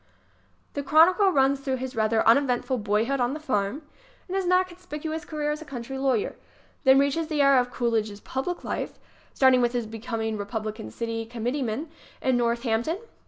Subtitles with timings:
[0.73, 3.83] The chronicle runs through his rather uneventful boyhood on the farm
[4.27, 6.37] and his not conspicuous career as a country lawyer;
[6.85, 10.45] then reaches the era of Cool idge's public life ŌĆö starting with his becoming Re
[10.45, 12.97] publican city committeeman in Northampton.